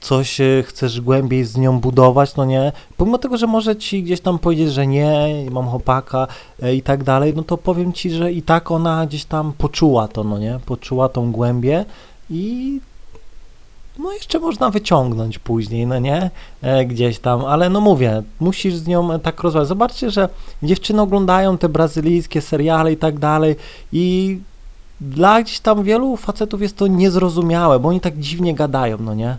coś 0.00 0.40
e, 0.40 0.62
chcesz 0.62 1.00
głębiej 1.00 1.44
z 1.44 1.56
nią 1.56 1.80
budować, 1.80 2.36
no 2.36 2.44
nie, 2.44 2.72
pomimo 2.96 3.18
tego, 3.18 3.36
że 3.36 3.46
może 3.46 3.76
ci 3.76 4.02
gdzieś 4.02 4.20
tam 4.20 4.38
powiedzieć, 4.38 4.72
że 4.72 4.86
nie, 4.86 5.28
mam 5.50 5.68
chłopaka 5.68 6.26
e, 6.62 6.74
i 6.74 6.82
tak 6.82 7.04
dalej, 7.04 7.32
no 7.36 7.42
to 7.42 7.58
powiem 7.58 7.92
ci, 7.92 8.10
że 8.10 8.32
i 8.32 8.42
tak 8.42 8.70
ona 8.70 9.06
gdzieś 9.06 9.24
tam 9.24 9.52
poczuła 9.58 10.08
to, 10.08 10.24
no 10.24 10.38
nie, 10.38 10.60
poczuła 10.66 11.08
tą 11.08 11.32
głębię 11.32 11.84
i 12.30 12.80
no 13.98 14.12
jeszcze 14.12 14.38
można 14.38 14.70
wyciągnąć 14.70 15.38
później, 15.38 15.86
no 15.86 15.98
nie, 15.98 16.30
e, 16.62 16.84
gdzieś 16.84 17.18
tam, 17.18 17.44
ale 17.44 17.70
no 17.70 17.80
mówię, 17.80 18.22
musisz 18.40 18.74
z 18.74 18.86
nią 18.86 19.20
tak 19.20 19.40
rozmawiać. 19.40 19.68
Zobaczcie, 19.68 20.10
że 20.10 20.28
dziewczyny 20.62 21.02
oglądają 21.02 21.58
te 21.58 21.68
brazylijskie 21.68 22.40
seriale 22.40 22.92
i 22.92 22.96
tak 22.96 23.18
dalej 23.18 23.56
i 23.92 24.38
dla 25.00 25.42
gdzieś 25.42 25.60
tam 25.60 25.82
wielu 25.82 26.16
facetów 26.16 26.62
jest 26.62 26.76
to 26.76 26.86
niezrozumiałe, 26.86 27.78
bo 27.78 27.88
oni 27.88 28.00
tak 28.00 28.18
dziwnie 28.18 28.54
gadają, 28.54 28.98
no 29.00 29.14
nie. 29.14 29.36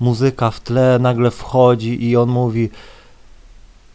Muzyka 0.00 0.50
w 0.50 0.60
tle 0.60 0.98
nagle 1.00 1.30
wchodzi 1.30 2.04
i 2.04 2.16
on 2.16 2.28
mówi 2.28 2.70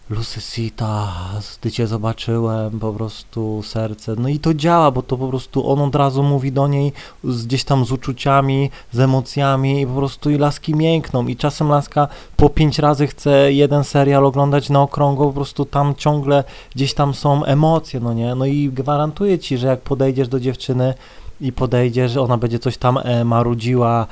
Lucysita, 0.10 1.14
gdy 1.62 1.72
cię 1.72 1.88
zobaczyłem, 1.88 2.80
po 2.80 2.94
prostu 2.94 3.64
serce. 3.64 4.16
No 4.18 4.30
i 4.30 4.40
to 4.40 4.54
działa, 4.54 4.92
bo 4.92 5.02
to 5.02 5.18
po 5.18 5.28
prostu 5.28 5.72
on 5.72 5.82
od 5.82 5.96
razu 5.96 6.24
mówi 6.24 6.52
do 6.52 6.68
niej 6.68 6.94
z, 7.24 7.46
gdzieś 7.46 7.64
tam 7.64 7.86
z 7.86 7.92
uczuciami, 7.92 8.70
z 8.92 9.00
emocjami 9.00 9.82
i 9.82 9.88
po 9.88 9.94
prostu 9.94 10.30
i 10.30 10.38
laski 10.38 10.76
miękną. 10.76 11.28
I 11.28 11.36
czasem 11.36 11.70
laska 11.70 12.08
po 12.38 12.50
pięć 12.50 12.80
razy 12.80 13.08
chce 13.08 13.54
jeden 13.54 13.84
serial 13.84 14.26
oglądać 14.26 14.70
na 14.70 14.82
okrągło, 14.82 15.28
po 15.28 15.34
prostu 15.34 15.66
tam 15.66 15.96
ciągle 15.96 16.44
gdzieś 16.76 16.94
tam 16.94 17.14
są 17.14 17.44
emocje, 17.44 18.00
no 18.00 18.14
nie? 18.14 18.36
No 18.36 18.46
i 18.46 18.70
gwarantuję 18.70 19.40
ci, 19.40 19.58
że 19.58 19.68
jak 19.68 19.82
podejdziesz 19.82 20.28
do 20.28 20.40
dziewczyny 20.40 20.94
i 21.42 21.52
podejdziesz, 21.52 22.18
ona 22.18 22.38
będzie 22.38 22.60
coś 22.60 22.78
tam 22.78 22.98
e, 22.98 23.24
marudziła 23.24 24.02
e, 24.02 24.06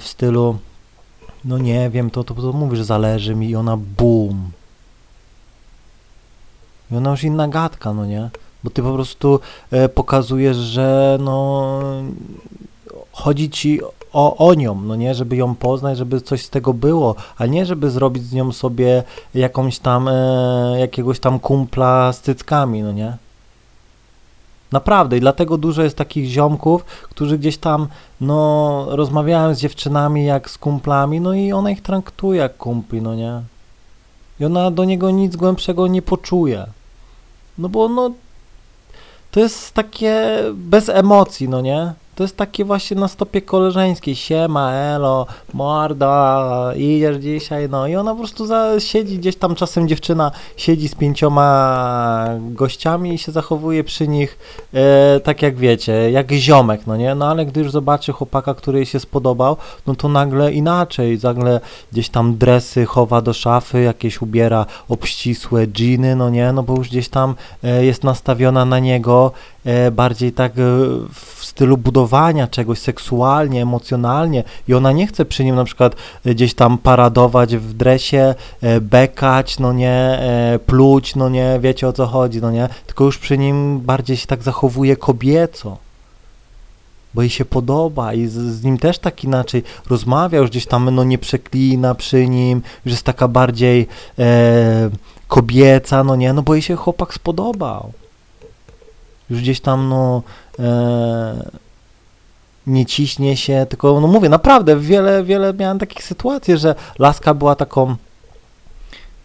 w 0.00 0.04
stylu 0.06 0.58
no 1.44 1.58
nie 1.58 1.90
wiem, 1.90 2.10
to, 2.10 2.24
to, 2.24 2.34
to 2.34 2.52
mówisz, 2.52 2.82
zależy 2.82 3.34
mi 3.34 3.50
i 3.50 3.56
ona 3.56 3.76
boom 3.76 4.57
i 6.90 6.96
ona 6.96 7.10
już 7.10 7.24
inna 7.24 7.48
gadka, 7.48 7.92
no 7.92 8.06
nie? 8.06 8.30
Bo 8.64 8.70
ty 8.70 8.82
po 8.82 8.92
prostu 8.92 9.40
e, 9.70 9.88
pokazujesz, 9.88 10.56
że 10.56 11.18
no 11.20 11.80
chodzi 13.12 13.50
ci 13.50 13.80
o, 14.12 14.48
o 14.48 14.54
nią, 14.54 14.74
no 14.74 14.96
nie, 14.96 15.14
żeby 15.14 15.36
ją 15.36 15.54
poznać, 15.54 15.98
żeby 15.98 16.20
coś 16.20 16.44
z 16.44 16.50
tego 16.50 16.74
było, 16.74 17.14
a 17.38 17.46
nie 17.46 17.66
żeby 17.66 17.90
zrobić 17.90 18.22
z 18.22 18.32
nią 18.32 18.52
sobie 18.52 19.02
jakąś 19.34 19.78
tam, 19.78 20.08
e, 20.08 20.76
jakiegoś 20.80 21.20
tam 21.20 21.38
kumpla 21.38 22.12
z 22.12 22.20
cyckami, 22.20 22.82
no 22.82 22.92
nie? 22.92 23.16
Naprawdę 24.72 25.16
i 25.16 25.20
dlatego 25.20 25.58
dużo 25.58 25.82
jest 25.82 25.96
takich 25.96 26.26
ziomków, 26.26 26.84
którzy 26.84 27.38
gdzieś 27.38 27.58
tam, 27.58 27.88
no, 28.20 28.86
rozmawiałem 28.88 29.54
z 29.54 29.58
dziewczynami 29.58 30.24
jak 30.24 30.50
z 30.50 30.58
kumplami, 30.58 31.20
no 31.20 31.34
i 31.34 31.52
ona 31.52 31.70
ich 31.70 31.82
traktuje 31.82 32.40
jak 32.40 32.56
kumpli, 32.56 33.02
no 33.02 33.14
nie? 33.14 33.42
I 34.40 34.44
ona 34.44 34.70
do 34.70 34.84
niego 34.84 35.10
nic 35.10 35.36
głębszego 35.36 35.86
nie 35.86 36.02
poczuje. 36.02 36.66
No 37.58 37.68
bo 37.68 37.88
no, 37.88 38.10
to 39.30 39.40
jest 39.40 39.74
takie 39.74 40.40
bez 40.54 40.88
emocji, 40.88 41.48
no 41.48 41.60
nie? 41.60 41.92
To 42.18 42.24
jest 42.24 42.36
takie 42.36 42.64
właśnie 42.64 42.96
na 42.96 43.08
stopie 43.08 43.42
koleżeńskiej, 43.42 44.16
siema, 44.16 44.72
elo, 44.72 45.26
morda, 45.54 46.72
idziesz 46.76 47.16
dzisiaj, 47.16 47.68
no. 47.68 47.86
I 47.86 47.96
ona 47.96 48.12
po 48.12 48.18
prostu 48.18 48.46
za, 48.46 48.80
siedzi 48.80 49.18
gdzieś 49.18 49.36
tam, 49.36 49.54
czasem 49.54 49.88
dziewczyna 49.88 50.30
siedzi 50.56 50.88
z 50.88 50.94
pięcioma 50.94 52.26
gościami 52.40 53.14
i 53.14 53.18
się 53.18 53.32
zachowuje 53.32 53.84
przy 53.84 54.08
nich 54.08 54.38
e, 54.74 55.20
tak 55.20 55.42
jak 55.42 55.56
wiecie, 55.56 56.10
jak 56.10 56.32
ziomek, 56.32 56.80
no 56.86 56.96
nie, 56.96 57.14
no 57.14 57.26
ale 57.30 57.46
gdy 57.46 57.60
już 57.60 57.70
zobaczy 57.70 58.12
chłopaka, 58.12 58.54
który 58.54 58.78
jej 58.78 58.86
się 58.86 59.00
spodobał, 59.00 59.56
no 59.86 59.94
to 59.94 60.08
nagle 60.08 60.52
inaczej, 60.52 61.18
nagle 61.22 61.60
gdzieś 61.92 62.08
tam 62.08 62.36
dresy 62.36 62.86
chowa 62.86 63.20
do 63.22 63.32
szafy, 63.32 63.82
jakieś 63.82 64.22
ubiera 64.22 64.66
obścisłe 64.88 65.66
dżiny, 65.66 66.16
no 66.16 66.30
nie, 66.30 66.52
no 66.52 66.62
bo 66.62 66.76
już 66.76 66.88
gdzieś 66.88 67.08
tam 67.08 67.34
e, 67.64 67.84
jest 67.84 68.04
nastawiona 68.04 68.64
na 68.64 68.78
niego 68.78 69.32
bardziej 69.90 70.32
tak 70.32 70.52
e, 70.52 70.62
w 71.12 71.44
stylu 71.44 71.76
budowania 71.76 72.46
czegoś 72.46 72.78
seksualnie, 72.78 73.62
emocjonalnie 73.62 74.44
i 74.68 74.74
ona 74.74 74.92
nie 74.92 75.06
chce 75.06 75.24
przy 75.24 75.44
nim 75.44 75.56
na 75.56 75.64
przykład 75.64 75.96
e, 76.24 76.34
gdzieś 76.34 76.54
tam 76.54 76.78
paradować 76.78 77.56
w 77.56 77.72
dresie, 77.72 78.34
e, 78.60 78.80
bekać, 78.80 79.58
no 79.58 79.72
nie, 79.72 79.90
e, 79.90 80.58
pluć, 80.66 81.16
no 81.16 81.28
nie, 81.28 81.58
wiecie 81.60 81.88
o 81.88 81.92
co 81.92 82.06
chodzi, 82.06 82.40
no 82.40 82.50
nie, 82.50 82.68
tylko 82.86 83.04
już 83.04 83.18
przy 83.18 83.38
nim 83.38 83.80
bardziej 83.80 84.16
się 84.16 84.26
tak 84.26 84.42
zachowuje 84.42 84.96
kobieco 84.96 85.76
bo 87.14 87.22
jej 87.22 87.30
się 87.30 87.44
podoba 87.44 88.14
i 88.14 88.26
z, 88.26 88.32
z, 88.32 88.64
nim 88.64 88.78
też 88.78 88.98
tak 88.98 89.24
inaczej 89.24 89.62
rozmawia, 89.90 90.38
już 90.38 90.50
gdzieś 90.50 90.66
tam 90.66 90.94
no 90.94 91.04
nie 91.04 91.18
przeklina 91.18 91.94
przy 91.94 92.28
nim, 92.28 92.62
już 92.84 92.92
jest 92.92 93.04
taka 93.04 93.28
bardziej 93.28 93.86
e, 94.18 94.90
kobieca, 95.28 96.04
no 96.04 96.16
nie, 96.16 96.32
no 96.32 96.42
bo 96.42 96.54
jej 96.54 96.62
się 96.62 96.76
chłopak 96.76 97.14
spodobał. 97.14 97.92
Już 99.30 99.40
gdzieś 99.40 99.60
tam 99.60 99.88
no 99.88 100.22
e, 100.58 101.50
nie 102.66 102.86
ciśnie 102.86 103.36
się, 103.36 103.66
tylko 103.68 104.00
no 104.00 104.06
mówię, 104.06 104.28
naprawdę 104.28 104.76
wiele, 104.76 105.24
wiele 105.24 105.54
miałem 105.54 105.78
takich 105.78 106.04
sytuacji, 106.04 106.56
że 106.56 106.74
laska 106.98 107.34
była 107.34 107.54
taką 107.54 107.96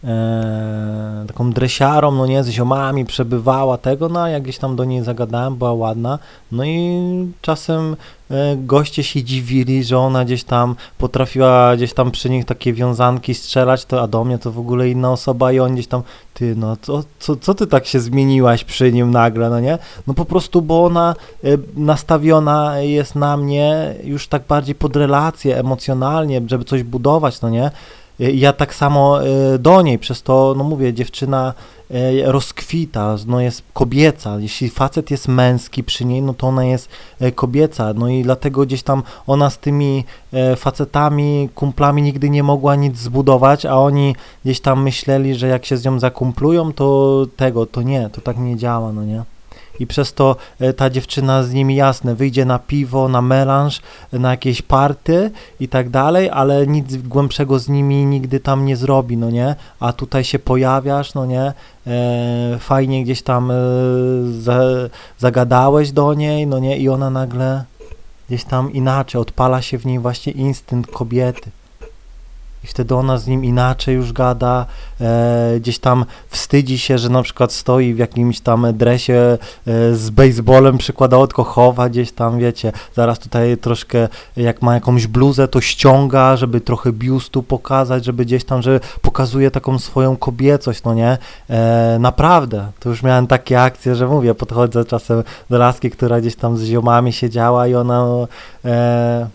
e, 0.04 1.26
taką 1.28 1.52
dresiarą, 1.52 2.12
no 2.12 2.26
nie, 2.26 2.44
z 2.44 2.50
ziomami 2.50 3.06
przebywała 3.06 3.78
tego, 3.78 4.10
no 4.10 4.24
a 4.24 4.30
jak 4.30 4.44
gdzieś 4.44 4.58
tam 4.58 4.76
do 4.76 4.86
niej 4.86 5.04
zagadałem, 5.04 5.56
była 5.56 5.74
ładna, 5.74 6.20
no 6.52 6.66
i 6.66 6.98
czasem 7.42 7.96
goście 8.58 9.04
się 9.04 9.24
dziwili, 9.24 9.84
że 9.84 9.98
ona 9.98 10.26
gdzieś 10.26 10.44
tam 10.44 10.76
potrafiła 10.98 11.76
gdzieś 11.76 11.94
tam 11.94 12.12
przy 12.12 12.30
nich 12.30 12.46
takie 12.46 12.74
wiązanki 12.74 13.34
strzelać, 13.34 13.86
to 13.86 14.02
a 14.02 14.08
do 14.08 14.24
mnie 14.24 14.38
to 14.38 14.52
w 14.52 14.60
ogóle 14.60 14.90
inna 14.90 15.12
osoba 15.12 15.52
i 15.52 15.60
on 15.60 15.74
gdzieś 15.74 15.88
tam, 15.88 16.02
ty 16.34 16.56
no, 16.56 16.78
co, 16.82 17.04
co, 17.20 17.36
co 17.36 17.54
ty 17.54 17.68
tak 17.68 17.86
się 17.86 18.00
zmieniłaś 18.00 18.64
przy 18.64 18.92
nim 18.92 19.12
nagle, 19.12 19.50
no 19.50 19.60
nie? 19.60 19.78
No 20.08 20.14
po 20.14 20.26
prostu, 20.26 20.62
bo 20.62 20.86
ona 20.86 21.16
e, 21.44 21.48
nastawiona 21.76 22.80
jest 22.80 23.16
na 23.16 23.38
mnie 23.38 23.96
już 24.04 24.28
tak 24.28 24.44
bardziej 24.48 24.76
pod 24.76 24.96
relacje 24.96 25.60
emocjonalnie, 25.60 26.42
żeby 26.48 26.66
coś 26.66 26.84
budować, 26.84 27.42
no 27.42 27.50
nie? 27.50 27.72
Ja 28.20 28.54
tak 28.54 28.76
samo 28.76 29.20
do 29.60 29.82
niej, 29.82 30.00
przez 30.00 30.24
to, 30.24 30.54
no 30.58 30.64
mówię, 30.64 30.94
dziewczyna 30.94 31.54
rozkwita, 32.26 33.16
no 33.28 33.42
jest 33.42 33.64
kobieca. 33.74 34.40
Jeśli 34.40 34.70
facet 34.70 35.12
jest 35.12 35.28
męski 35.28 35.84
przy 35.84 36.06
niej, 36.06 36.22
no 36.22 36.34
to 36.34 36.48
ona 36.48 36.66
jest 36.66 36.90
kobieca. 37.36 37.94
No 37.94 38.10
i 38.10 38.24
dlatego 38.24 38.66
gdzieś 38.66 38.84
tam 38.84 39.04
ona 39.28 39.50
z 39.50 39.58
tymi 39.58 40.06
facetami, 40.58 41.50
kumplami 41.56 42.02
nigdy 42.02 42.30
nie 42.30 42.44
mogła 42.44 42.76
nic 42.76 42.98
zbudować, 42.98 43.66
a 43.66 43.76
oni 43.78 44.16
gdzieś 44.46 44.60
tam 44.60 44.84
myśleli, 44.84 45.36
że 45.36 45.48
jak 45.48 45.66
się 45.66 45.78
z 45.78 45.86
nią 45.86 46.00
zakumplują, 46.00 46.74
to 46.74 47.26
tego, 47.38 47.66
to 47.66 47.82
nie, 47.82 48.10
to 48.10 48.22
tak 48.22 48.38
nie 48.38 48.58
działa, 48.58 48.92
no 48.92 49.04
nie 49.04 49.24
i 49.80 49.88
przez 49.88 50.14
to 50.14 50.36
e, 50.60 50.74
ta 50.74 50.90
dziewczyna 50.90 51.44
z 51.44 51.54
nimi 51.54 51.76
jasne 51.76 52.16
wyjdzie 52.16 52.46
na 52.46 52.60
piwo, 52.60 53.08
na 53.08 53.22
melanż, 53.22 53.82
na 54.14 54.32
jakieś 54.32 54.62
party 54.62 55.32
i 55.60 55.68
tak 55.68 55.90
dalej, 55.90 56.30
ale 56.30 56.68
nic 56.68 56.96
głębszego 56.96 57.60
z 57.60 57.70
nimi 57.70 58.06
nigdy 58.06 58.40
tam 58.40 58.66
nie 58.66 58.78
zrobi, 58.78 59.18
no 59.18 59.30
nie? 59.30 59.56
A 59.80 59.94
tutaj 59.94 60.24
się 60.24 60.40
pojawiasz, 60.40 61.14
no 61.14 61.26
nie? 61.26 61.54
E, 61.88 62.58
fajnie 62.60 63.04
gdzieś 63.04 63.22
tam 63.22 63.52
e, 63.52 63.56
za, 64.42 64.60
zagadałeś 65.18 65.92
do 65.92 66.14
niej, 66.14 66.48
no 66.48 66.60
nie? 66.60 66.78
I 66.78 66.90
ona 66.90 67.10
nagle 67.10 67.64
gdzieś 68.28 68.44
tam 68.44 68.74
inaczej, 68.74 69.22
odpala 69.22 69.62
się 69.62 69.78
w 69.78 69.86
niej 69.86 70.00
właśnie 70.00 70.34
instynkt 70.34 70.92
kobiety 70.92 71.52
i 72.64 72.68
wtedy 72.68 72.96
ona 72.96 73.18
z 73.18 73.28
nim 73.28 73.46
inaczej 73.46 73.96
już 73.96 74.14
gada, 74.14 74.66
e, 75.02 75.54
gdzieś 75.60 75.80
tam 75.80 76.06
wstydzi 76.28 76.78
się, 76.78 76.98
że 76.98 77.10
na 77.10 77.24
przykład 77.24 77.52
stoi 77.52 77.94
w 77.94 77.98
jakimś 77.98 78.40
tam 78.40 78.68
dresie 78.74 79.14
e, 79.14 79.96
z 79.96 80.10
baseballem 80.10 80.78
przykładowo, 80.78 81.28
tylko 81.28 81.44
chowa 81.44 81.90
gdzieś 81.90 82.12
tam, 82.12 82.40
wiecie, 82.40 82.72
zaraz 82.96 83.20
tutaj 83.20 83.58
troszkę, 83.58 84.08
jak 84.38 84.62
ma 84.62 84.74
jakąś 84.74 85.08
bluzę, 85.08 85.48
to 85.48 85.62
ściąga, 85.62 86.38
żeby 86.38 86.62
trochę 86.62 86.92
biustu 86.92 87.44
pokazać, 87.44 88.06
żeby 88.06 88.26
gdzieś 88.26 88.44
tam, 88.44 88.62
że 88.62 88.80
pokazuje 89.02 89.52
taką 89.52 89.80
swoją 89.80 90.18
kobiecość, 90.18 90.84
no 90.84 90.94
nie, 90.94 91.18
e, 91.50 91.98
naprawdę, 92.00 92.72
to 92.80 92.90
już 92.90 93.04
miałem 93.04 93.28
takie 93.28 93.62
akcje, 93.62 93.96
że 93.96 94.08
mówię, 94.08 94.36
podchodzę 94.36 94.86
czasem 94.86 95.24
do 95.50 95.58
laski, 95.58 95.92
która 95.92 96.22
gdzieś 96.22 96.36
tam 96.36 96.58
z 96.58 96.64
ziomami 96.64 97.14
siedziała 97.14 97.68
i 97.68 97.76
ona 97.76 98.06
e, 98.66 99.28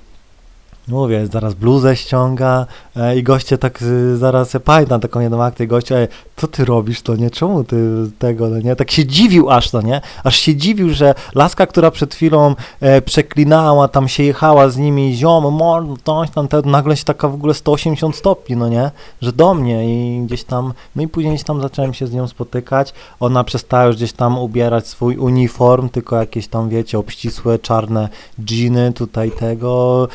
Mówię, 0.89 1.27
zaraz 1.27 1.55
bluzę 1.55 1.97
ściąga 1.97 2.67
e, 2.97 3.19
i 3.19 3.23
goście 3.23 3.59
tak 3.59 3.83
y, 3.83 4.17
zaraz, 4.17 4.55
ja 4.55 4.61
pamiętam 4.61 5.01
taką 5.01 5.21
jedną 5.21 5.43
akcję, 5.43 5.67
goście, 5.67 5.99
ej, 5.99 6.09
co 6.37 6.47
ty 6.47 6.65
robisz, 6.65 7.03
to 7.03 7.17
nie, 7.17 7.31
czemu 7.31 7.65
ty 7.65 7.77
tego, 8.19 8.49
no 8.49 8.61
nie, 8.61 8.77
tak 8.77 8.91
się 8.91 9.07
dziwił 9.07 9.51
aż, 9.51 9.71
to 9.71 9.83
nie, 9.83 10.01
aż 10.25 10.37
się 10.37 10.57
dziwił, 10.57 10.91
że 10.95 11.15
laska, 11.35 11.67
która 11.67 11.91
przed 11.91 12.15
chwilą 12.15 12.55
e, 12.81 13.03
przeklinała, 13.03 13.89
tam 13.89 14.09
się 14.09 14.23
jechała 14.23 14.69
z 14.69 14.77
nimi, 14.77 15.15
ziom, 15.15 15.55
mor, 15.55 15.85
coś 16.05 16.31
tam, 16.31 16.49
te, 16.49 16.63
nagle 16.65 16.97
się 16.97 17.05
taka 17.05 17.29
w 17.29 17.35
ogóle 17.35 17.55
180 17.55 18.17
stopni, 18.17 18.57
no 18.57 18.69
nie, 18.69 18.91
że 19.23 19.33
do 19.33 19.55
mnie 19.55 19.85
i 19.95 20.23
gdzieś 20.27 20.45
tam, 20.45 20.73
no 20.97 21.03
i 21.03 21.09
później 21.09 21.35
gdzieś 21.35 21.47
tam 21.47 21.61
zacząłem 21.61 21.95
się 21.95 22.07
z 22.07 22.13
nią 22.13 22.29
spotykać, 22.29 22.93
ona 23.21 23.45
przestała 23.45 23.85
już 23.85 23.97
gdzieś 23.97 24.13
tam 24.13 24.39
ubierać 24.39 24.87
swój 24.87 25.17
uniform, 25.17 25.89
tylko 25.89 26.17
jakieś 26.17 26.49
tam, 26.49 26.69
wiecie, 26.69 26.99
obcisłe, 26.99 27.59
czarne 27.59 28.09
dżiny, 28.41 28.93
tutaj 28.93 29.31
tego, 29.31 30.09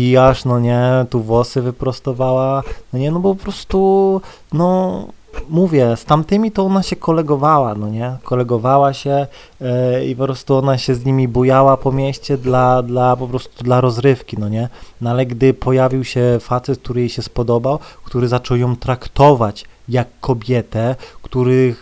makijaż, 0.00 0.44
no 0.44 0.60
nie, 0.60 1.06
tu 1.10 1.20
włosy 1.20 1.62
wyprostowała, 1.62 2.62
no 2.92 2.98
nie, 2.98 3.10
no 3.10 3.20
bo 3.20 3.34
po 3.34 3.42
prostu, 3.42 4.20
no 4.52 5.06
mówię, 5.48 5.96
z 5.96 6.04
tamtymi 6.04 6.52
to 6.52 6.64
ona 6.64 6.82
się 6.82 6.96
kolegowała, 6.96 7.74
no 7.74 7.88
nie? 7.88 8.16
Kolegowała 8.22 8.92
się 8.92 9.26
yy, 9.60 10.06
i 10.06 10.16
po 10.16 10.24
prostu 10.24 10.56
ona 10.56 10.78
się 10.78 10.94
z 10.94 11.04
nimi 11.04 11.28
bujała 11.28 11.76
po 11.76 11.92
mieście 11.92 12.38
dla, 12.38 12.82
dla 12.82 13.16
po 13.16 13.28
prostu 13.28 13.64
dla 13.64 13.80
rozrywki, 13.80 14.36
no 14.38 14.48
nie? 14.48 14.68
No 15.00 15.10
ale 15.10 15.26
gdy 15.26 15.54
pojawił 15.54 16.04
się 16.04 16.38
facet, 16.40 16.78
który 16.78 17.00
jej 17.00 17.08
się 17.08 17.22
spodobał, 17.22 17.78
który 18.04 18.28
zaczął 18.28 18.56
ją 18.56 18.76
traktować 18.76 19.64
jak 19.88 20.08
kobietę, 20.20 20.96
który 21.22 21.74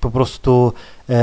po 0.00 0.10
prostu 0.10 0.72
e, 1.08 1.14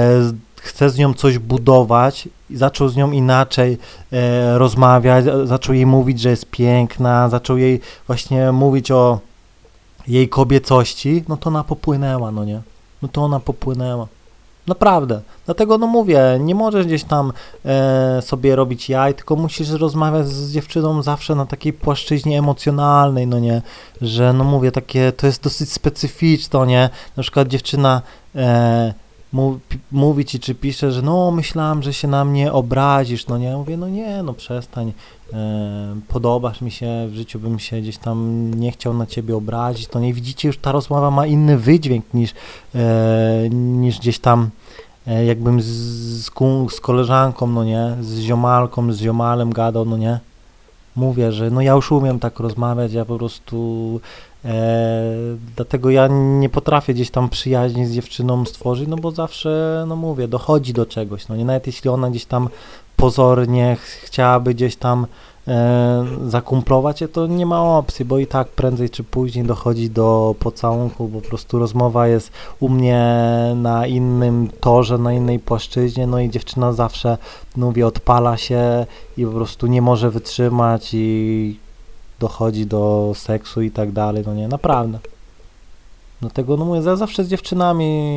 chce 0.62 0.90
z 0.90 0.98
nią 0.98 1.14
coś 1.14 1.38
budować 1.38 2.30
i 2.50 2.58
zaczął 2.58 2.90
z 2.90 2.96
nią 2.96 3.12
inaczej 3.12 3.78
e, 4.14 4.58
rozmawiać, 4.58 5.26
zaczął 5.44 5.76
jej 5.76 5.86
mówić, 5.86 6.20
że 6.20 6.30
jest 6.30 6.46
piękna, 6.46 7.30
zaczął 7.30 7.58
jej 7.58 7.80
właśnie 8.08 8.52
mówić 8.52 8.92
o 8.92 9.20
jej 10.08 10.30
kobiecości, 10.30 11.24
no 11.28 11.38
to 11.38 11.48
ona 11.48 11.64
popłynęła, 11.64 12.32
no 12.32 12.46
nie? 12.46 12.62
No 13.02 13.08
to 13.08 13.24
ona 13.24 13.40
popłynęła. 13.40 14.08
Naprawdę. 14.68 15.22
Dlatego 15.46 15.78
no 15.78 15.88
mówię, 15.88 16.38
nie 16.40 16.56
możesz 16.56 16.86
gdzieś 16.86 17.04
tam 17.04 17.34
e, 17.66 18.22
sobie 18.22 18.56
robić 18.56 18.90
jaj, 18.90 19.14
tylko 19.14 19.36
musisz 19.36 19.70
rozmawiać 19.70 20.28
z 20.28 20.52
dziewczyną 20.52 21.02
zawsze 21.02 21.36
na 21.36 21.46
takiej 21.46 21.74
płaszczyźnie 21.74 22.40
emocjonalnej, 22.40 23.28
no 23.28 23.40
nie? 23.40 23.62
Że 24.02 24.34
no 24.34 24.44
mówię, 24.44 24.72
takie, 24.72 25.12
to 25.12 25.28
jest 25.28 25.44
dosyć 25.44 25.72
specyficzne, 25.72 26.68
nie? 26.68 26.90
Na 27.18 27.24
przykład 27.24 27.48
dziewczyna 27.48 28.02
e, 28.36 28.94
mówi 29.92 30.26
ci, 30.26 30.40
czy 30.40 30.56
pisze, 30.56 30.92
że 30.92 31.02
no 31.02 31.32
myślałam, 31.32 31.84
że 31.84 31.94
się 31.94 32.08
na 32.08 32.26
mnie 32.26 32.54
obrazisz, 32.54 33.28
no 33.28 33.38
nie? 33.38 33.58
Mówię, 33.58 33.78
no 33.78 33.90
nie, 33.90 34.24
no 34.24 34.34
przestań, 34.34 34.94
e, 35.34 35.96
podobasz 36.08 36.62
mi 36.62 36.72
się, 36.72 37.08
w 37.10 37.16
życiu 37.16 37.40
bym 37.40 37.60
się 37.60 37.82
gdzieś 37.82 37.98
tam 37.98 38.52
nie 38.54 38.72
chciał 38.72 38.94
na 38.94 39.06
ciebie 39.06 39.36
obrazić, 39.36 39.88
to 39.88 40.00
nie 40.00 40.14
widzicie, 40.14 40.48
już 40.48 40.58
ta 40.58 40.72
rozmowa 40.72 41.12
ma 41.12 41.28
inny 41.28 41.58
wydźwięk 41.58 42.06
niż, 42.14 42.34
e, 42.76 43.50
niż 43.52 44.00
gdzieś 44.00 44.20
tam 44.20 44.50
e, 45.08 45.26
jakbym 45.26 45.62
z, 45.62 45.66
z, 45.66 46.32
z 46.70 46.80
koleżanką, 46.80 47.48
no 47.48 47.64
nie, 47.64 47.96
z 48.02 48.20
ziomalką, 48.20 48.94
z 48.94 49.00
ziomalem 49.00 49.54
gadał, 49.54 49.86
no 49.86 49.98
nie? 49.98 50.20
Mówię, 50.96 51.32
że 51.32 51.50
no 51.52 51.62
ja 51.62 51.74
już 51.74 51.92
umiem 51.92 52.20
tak 52.20 52.40
rozmawiać, 52.40 52.94
ja 52.94 53.06
po 53.06 53.18
prostu 53.18 54.00
e, 54.46 55.04
dlatego 55.56 55.90
ja 55.90 56.08
nie 56.12 56.50
potrafię 56.50 56.94
gdzieś 56.94 57.12
tam 57.12 57.30
przyjaźni 57.30 57.86
z 57.86 57.92
dziewczyną 57.94 58.46
stworzyć, 58.46 58.88
no 58.88 58.96
bo 58.98 59.12
zawsze, 59.12 59.84
no 59.88 59.96
mówię, 59.96 60.28
dochodzi 60.28 60.74
do 60.74 60.86
czegoś, 60.86 61.28
no 61.28 61.36
nie? 61.36 61.46
Nawet 61.46 61.68
jeśli 61.68 61.90
ona 61.90 62.10
gdzieś 62.10 62.26
tam 62.26 62.50
pozornie 62.96 63.76
ch- 63.76 63.86
chciałaby 64.06 64.54
gdzieś 64.54 64.76
tam 64.76 65.06
e, 65.48 66.06
zakumplować 66.28 67.00
się, 67.00 67.08
to 67.08 67.28
nie 67.28 67.46
ma 67.46 67.78
opcji, 67.78 68.06
bo 68.06 68.20
i 68.20 68.28
tak 68.28 68.48
prędzej 68.48 68.90
czy 68.90 69.04
później 69.04 69.46
dochodzi 69.46 69.90
do 69.90 70.36
pocałunku, 70.40 71.08
po 71.08 71.22
prostu 71.22 71.60
rozmowa 71.60 72.08
jest 72.08 72.32
u 72.60 72.70
mnie 72.70 73.06
na 73.56 73.88
innym 73.88 74.50
torze, 74.60 74.98
na 74.98 75.14
innej 75.14 75.40
płaszczyźnie, 75.40 76.08
no 76.08 76.20
i 76.20 76.30
dziewczyna 76.30 76.74
zawsze, 76.74 77.18
mówię, 77.56 77.88
odpala 77.88 78.38
się 78.38 78.86
i 79.18 79.26
po 79.26 79.32
prostu 79.32 79.68
nie 79.68 79.82
może 79.82 80.12
wytrzymać 80.12 80.90
i 80.94 81.60
dochodzi 82.20 82.66
do 82.66 83.12
seksu 83.16 83.62
i 83.62 83.72
tak 83.72 83.92
dalej, 83.92 84.24
no 84.28 84.34
nie, 84.34 84.48
naprawdę. 84.48 85.00
Dlatego, 86.22 86.58
no 86.58 86.66
mówię, 86.66 86.82
ja 86.86 86.96
zawsze 86.96 87.24
z 87.24 87.28
dziewczynami 87.28 88.14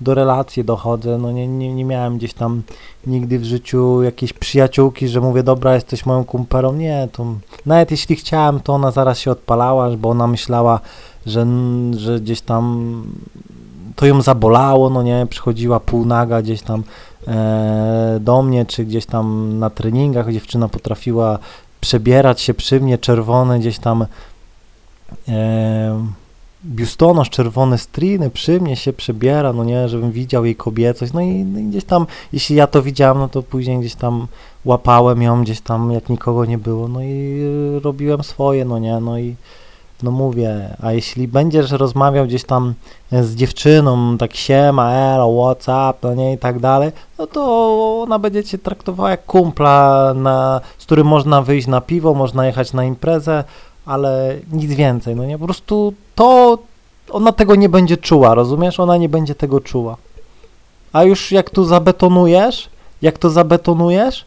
do 0.00 0.14
relacji 0.14 0.64
dochodzę, 0.64 1.18
no 1.18 1.32
nie, 1.32 1.48
nie, 1.48 1.74
nie 1.74 1.84
miałem 1.84 2.18
gdzieś 2.18 2.34
tam 2.34 2.62
nigdy 3.06 3.38
w 3.38 3.44
życiu 3.44 4.02
jakiejś 4.02 4.32
przyjaciółki, 4.32 5.08
że 5.08 5.20
mówię, 5.20 5.42
dobra, 5.42 5.74
jesteś 5.74 6.06
moją 6.06 6.24
kumperą, 6.24 6.72
nie, 6.72 7.08
to 7.12 7.26
nawet 7.66 7.90
jeśli 7.90 8.16
chciałem, 8.16 8.60
to 8.60 8.72
ona 8.74 8.90
zaraz 8.90 9.18
się 9.18 9.30
odpalała, 9.30 9.90
bo 9.90 10.08
ona 10.08 10.26
myślała, 10.26 10.80
że, 11.26 11.46
że 11.96 12.20
gdzieś 12.20 12.40
tam 12.40 13.04
to 13.96 14.06
ją 14.06 14.22
zabolało, 14.22 14.90
no 14.90 15.02
nie, 15.02 15.26
przychodziła 15.30 15.80
półnaga 15.80 16.42
gdzieś 16.42 16.62
tam 16.62 16.82
e, 17.28 18.18
do 18.20 18.42
mnie, 18.42 18.66
czy 18.66 18.84
gdzieś 18.84 19.06
tam 19.06 19.58
na 19.58 19.70
treningach 19.70 20.32
dziewczyna 20.32 20.68
potrafiła 20.68 21.38
przebierać 21.80 22.40
się 22.40 22.54
przy 22.54 22.80
mnie, 22.80 22.98
czerwone 22.98 23.58
gdzieś 23.58 23.78
tam 23.78 24.06
e, 25.28 26.06
biustonosz, 26.64 27.30
czerwone 27.30 27.78
striny 27.78 28.30
przy 28.30 28.60
mnie 28.60 28.76
się 28.76 28.92
przebiera, 28.92 29.52
no 29.52 29.64
nie, 29.64 29.88
żebym 29.88 30.12
widział 30.12 30.44
jej 30.44 30.56
kobiecość, 30.56 31.12
no 31.12 31.20
i, 31.20 31.44
no 31.44 31.58
i 31.58 31.64
gdzieś 31.64 31.84
tam, 31.84 32.06
jeśli 32.32 32.56
ja 32.56 32.66
to 32.66 32.82
widziałem, 32.82 33.18
no 33.18 33.28
to 33.28 33.42
później 33.42 33.78
gdzieś 33.78 33.94
tam 33.94 34.26
łapałem 34.64 35.22
ją 35.22 35.42
gdzieś 35.42 35.60
tam, 35.60 35.92
jak 35.92 36.08
nikogo 36.08 36.44
nie 36.44 36.58
było, 36.58 36.88
no 36.88 37.02
i 37.02 37.40
y, 37.76 37.80
robiłem 37.80 38.22
swoje, 38.22 38.64
no 38.64 38.78
nie, 38.78 39.00
no 39.00 39.18
i 39.18 39.36
no 40.02 40.10
mówię, 40.10 40.76
a 40.82 40.92
jeśli 40.92 41.28
będziesz 41.28 41.70
rozmawiał 41.70 42.26
gdzieś 42.26 42.44
tam 42.44 42.74
z 43.12 43.34
dziewczyną, 43.34 44.18
tak 44.18 44.34
siema, 44.34 44.92
elo, 44.92 45.26
what's 45.26 45.90
up, 45.90 45.98
no 46.02 46.14
nie, 46.14 46.32
i 46.32 46.38
tak 46.38 46.60
dalej, 46.60 46.92
no 47.18 47.26
to 47.26 48.02
ona 48.02 48.18
będzie 48.18 48.44
cię 48.44 48.58
traktowała 48.58 49.10
jak 49.10 49.24
kumpla, 49.24 50.12
na, 50.16 50.60
z 50.78 50.84
którym 50.84 51.06
można 51.06 51.42
wyjść 51.42 51.66
na 51.66 51.80
piwo, 51.80 52.14
można 52.14 52.46
jechać 52.46 52.72
na 52.72 52.84
imprezę, 52.84 53.44
ale 53.88 54.36
nic 54.52 54.72
więcej, 54.72 55.16
no 55.16 55.24
nie, 55.24 55.38
po 55.38 55.44
prostu 55.44 55.94
to 56.14 56.58
ona 57.10 57.32
tego 57.32 57.54
nie 57.54 57.68
będzie 57.68 57.96
czuła, 57.96 58.34
rozumiesz? 58.34 58.80
Ona 58.80 58.96
nie 58.96 59.08
będzie 59.08 59.34
tego 59.34 59.60
czuła. 59.60 59.96
A 60.92 61.04
już 61.04 61.32
jak 61.32 61.50
tu 61.50 61.64
zabetonujesz, 61.64 62.68
jak 63.02 63.18
to 63.18 63.30
zabetonujesz, 63.30 64.24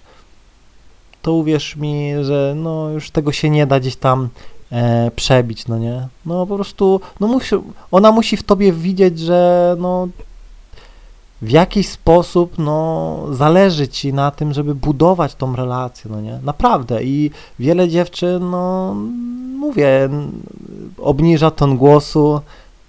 to 1.21 1.33
uwierz 1.33 1.75
mi, 1.75 2.13
że 2.21 2.53
no 2.57 2.89
już 2.89 3.11
tego 3.11 3.31
się 3.31 3.49
nie 3.49 3.67
da 3.67 3.79
gdzieś 3.79 3.95
tam 3.95 4.29
e, 4.71 5.11
przebić, 5.15 5.67
no 5.67 5.77
nie? 5.77 6.07
No 6.25 6.47
po 6.47 6.55
prostu, 6.55 7.01
no 7.19 7.27
musi, 7.27 7.55
ona 7.91 8.11
musi 8.11 8.37
w 8.37 8.43
tobie 8.43 8.73
widzieć, 8.73 9.19
że 9.19 9.75
no 9.79 10.07
w 11.41 11.49
jakiś 11.49 11.89
sposób, 11.89 12.53
no, 12.57 13.17
zależy 13.31 13.87
ci 13.87 14.13
na 14.13 14.31
tym, 14.31 14.53
żeby 14.53 14.75
budować 14.75 15.35
tą 15.35 15.55
relację, 15.55 16.11
no 16.11 16.21
nie? 16.21 16.39
Naprawdę. 16.43 17.03
I 17.03 17.31
wiele 17.59 17.89
dziewczyn, 17.89 18.49
no, 18.49 18.95
mówię, 19.59 20.09
obniża 20.97 21.51
ton 21.51 21.77
głosu, 21.77 22.41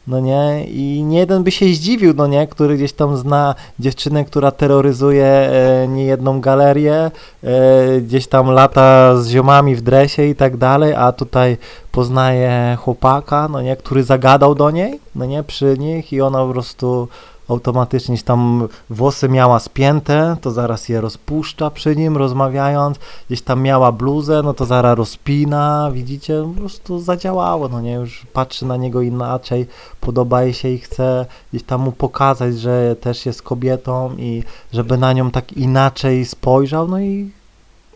no 0.07 0.21
nie? 0.21 0.65
I 0.65 1.03
nie 1.05 1.19
jeden 1.19 1.43
by 1.43 1.51
się 1.51 1.67
zdziwił, 1.67 2.15
no 2.17 2.27
nie? 2.27 2.47
Który 2.47 2.77
gdzieś 2.77 2.93
tam 2.93 3.17
zna 3.17 3.55
dziewczynę, 3.79 4.25
która 4.25 4.51
terroryzuje 4.51 5.27
e, 5.27 5.89
niejedną 5.89 6.41
galerię, 6.41 7.11
e, 7.45 8.01
gdzieś 8.01 8.27
tam 8.27 8.51
lata 8.51 9.17
z 9.17 9.29
ziomami 9.29 9.77
w 9.77 9.81
dresie 9.81 10.27
i 10.27 10.35
tak 10.35 10.57
dalej, 10.57 10.95
a 10.95 11.13
tutaj 11.13 11.57
poznaje 11.93 12.77
chłopaka, 12.81 13.49
no 13.49 13.63
nie? 13.63 13.77
Który 13.77 14.05
zagadał 14.05 14.55
do 14.55 14.71
niej, 14.71 15.01
no 15.15 15.25
nie? 15.25 15.43
Przy 15.43 15.79
nich 15.79 16.13
i 16.13 16.21
ona 16.21 16.39
po 16.47 16.53
prostu 16.53 17.09
automatycznie 17.49 18.15
gdzieś 18.15 18.25
tam 18.25 18.69
włosy 18.91 19.29
miała 19.29 19.59
spięte, 19.59 20.37
to 20.41 20.51
zaraz 20.51 20.89
je 20.89 21.01
rozpuszcza 21.01 21.71
przy 21.71 21.97
nim 21.97 22.17
rozmawiając, 22.17 22.99
gdzieś 23.27 23.43
tam 23.43 23.63
miała 23.63 23.93
bluzę, 23.93 24.43
no 24.45 24.55
to 24.55 24.65
zaraz 24.65 24.99
rozpina, 24.99 25.91
widzicie, 25.93 26.45
po 26.55 26.61
prostu 26.61 27.01
zadziałało, 27.01 27.69
no 27.69 27.81
nie, 27.81 27.93
już 27.93 28.27
patrzy 28.33 28.67
na 28.67 28.77
niego 28.77 29.03
inaczej, 29.03 29.67
podoba 30.01 30.43
jej 30.43 30.55
się 30.55 30.69
i 30.69 30.79
chce 30.79 31.27
gdzieś 31.53 31.63
tam 31.63 31.81
mu 31.81 31.93
pokazać, 31.93 32.59
że 32.59 32.97
też 33.01 33.27
jest 33.27 33.43
kobietą 33.43 34.17
i 34.17 34.43
żeby 34.73 34.99
na 34.99 35.13
nią 35.13 35.31
tak 35.31 35.53
inaczej 35.53 36.25
spojrzał, 36.25 36.89
no 36.89 37.01
i 37.01 37.31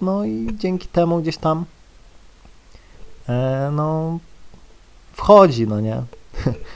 no 0.00 0.24
i 0.24 0.48
dzięki 0.54 0.88
temu 0.88 1.18
gdzieś 1.18 1.36
tam 1.36 1.64
e, 3.28 3.70
no 3.72 4.18
wchodzi, 5.12 5.66
no 5.66 5.80
nie. 5.80 6.02